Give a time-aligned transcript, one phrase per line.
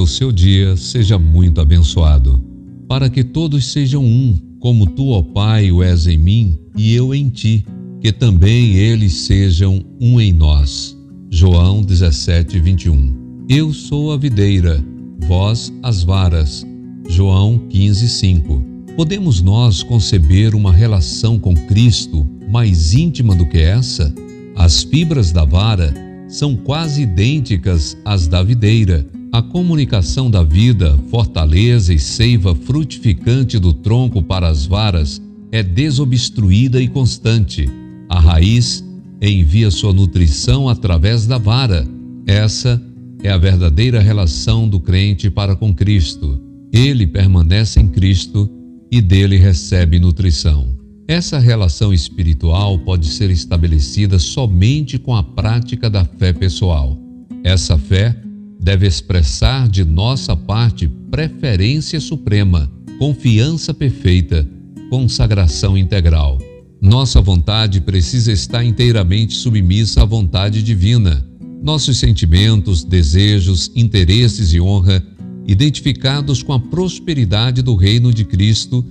[0.00, 2.42] o seu dia seja muito abençoado,
[2.88, 7.14] para que todos sejam um, como tu, ó Pai, o és em mim e eu
[7.14, 7.64] em ti,
[8.00, 10.96] que também eles sejam um em nós.
[11.30, 13.44] João 17, 21.
[13.48, 14.82] Eu sou a videira,
[15.26, 16.66] vós as varas.
[17.08, 18.64] João 15, 5.
[18.96, 24.12] Podemos nós conceber uma relação com Cristo mais íntima do que essa?
[24.56, 25.94] As fibras da vara
[26.28, 29.06] são quase idênticas às da videira.
[29.32, 35.22] A comunicação da vida, fortaleza e seiva frutificante do tronco para as varas
[35.52, 37.68] é desobstruída e constante.
[38.08, 38.84] A raiz
[39.22, 41.86] envia sua nutrição através da vara.
[42.26, 42.82] Essa
[43.22, 46.40] é a verdadeira relação do crente para com Cristo.
[46.72, 48.50] Ele permanece em Cristo
[48.90, 50.74] e dele recebe nutrição.
[51.06, 56.98] Essa relação espiritual pode ser estabelecida somente com a prática da fé pessoal.
[57.44, 58.16] Essa fé
[58.60, 64.46] deve expressar de nossa parte preferência suprema, confiança perfeita,
[64.90, 66.38] consagração integral.
[66.80, 71.26] Nossa vontade precisa estar inteiramente submissa à vontade divina.
[71.62, 75.02] Nossos sentimentos, desejos, interesses e honra,
[75.46, 78.84] identificados com a prosperidade do reino de Cristo,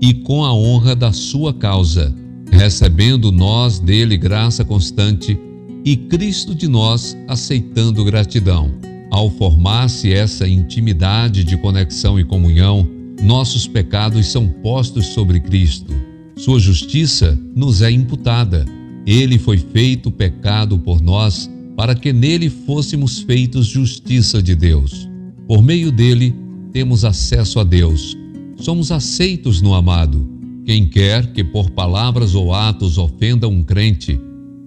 [0.00, 2.14] e com a honra da sua causa,
[2.50, 5.38] recebendo nós dele graça constante
[5.82, 8.83] e Cristo de nós aceitando gratidão.
[9.14, 12.84] Ao formar-se essa intimidade de conexão e comunhão,
[13.22, 15.94] nossos pecados são postos sobre Cristo.
[16.36, 18.64] Sua justiça nos é imputada.
[19.06, 25.08] Ele foi feito pecado por nós, para que nele fôssemos feitos justiça de Deus.
[25.46, 26.34] Por meio dele,
[26.72, 28.16] temos acesso a Deus
[28.64, 30.26] somos aceitos no amado.
[30.64, 34.18] Quem quer que por palavras ou atos ofenda um crente,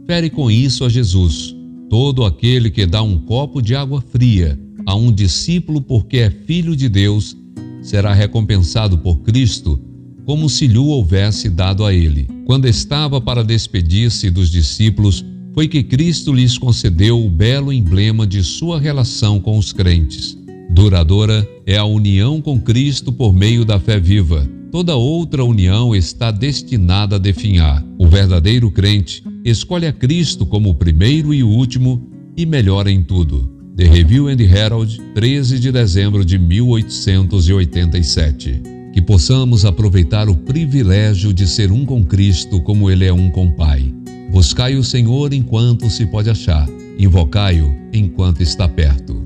[0.06, 1.57] fere com isso a Jesus.
[1.90, 6.76] Todo aquele que dá um copo de água fria a um discípulo porque é filho
[6.76, 7.36] de Deus,
[7.82, 9.80] será recompensado por Cristo
[10.26, 12.28] como se lhe houvesse dado a ele.
[12.46, 18.44] Quando estava para despedir-se dos discípulos, foi que Cristo lhes concedeu o belo emblema de
[18.44, 20.38] sua relação com os crentes.
[20.70, 24.46] Duradoura é a união com Cristo por meio da fé viva.
[24.70, 27.82] Toda outra união está destinada a definhar.
[27.98, 33.02] O verdadeiro crente escolhe a Cristo como o primeiro e o último e melhor em
[33.02, 33.50] tudo.
[33.78, 38.62] The Review and Herald, 13 de dezembro de 1887.
[38.94, 43.48] Que possamos aproveitar o privilégio de ser um com Cristo como Ele é um com
[43.48, 43.94] o Pai.
[44.32, 49.26] Buscai o Senhor enquanto se pode achar, invocai-o enquanto está perto.